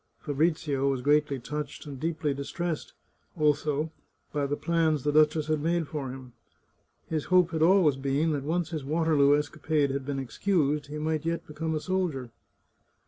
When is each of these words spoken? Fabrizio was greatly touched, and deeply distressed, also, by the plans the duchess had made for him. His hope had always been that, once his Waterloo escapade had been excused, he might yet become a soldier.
Fabrizio 0.17 0.89
was 0.89 1.03
greatly 1.03 1.37
touched, 1.37 1.85
and 1.85 1.99
deeply 1.99 2.33
distressed, 2.33 2.93
also, 3.37 3.91
by 4.33 4.47
the 4.47 4.55
plans 4.55 5.03
the 5.03 5.11
duchess 5.11 5.45
had 5.45 5.61
made 5.61 5.87
for 5.87 6.09
him. 6.09 6.33
His 7.07 7.25
hope 7.25 7.51
had 7.51 7.61
always 7.61 7.97
been 7.97 8.31
that, 8.31 8.41
once 8.41 8.71
his 8.71 8.83
Waterloo 8.83 9.37
escapade 9.37 9.91
had 9.91 10.03
been 10.03 10.17
excused, 10.17 10.87
he 10.87 10.97
might 10.97 11.23
yet 11.23 11.45
become 11.45 11.75
a 11.75 11.79
soldier. 11.79 12.31